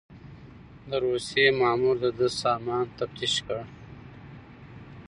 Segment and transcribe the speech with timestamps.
[0.89, 3.61] د روسيې مامور د ده سامان تفتيش کړ.